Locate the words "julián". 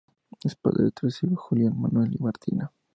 1.37-1.79